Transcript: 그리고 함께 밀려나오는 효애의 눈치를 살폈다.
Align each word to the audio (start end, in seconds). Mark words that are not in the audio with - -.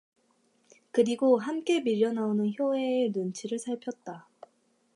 그리고 0.89 1.37
함께 1.37 1.81
밀려나오는 1.81 2.53
효애의 2.57 3.11
눈치를 3.11 3.59
살폈다. 3.59 4.27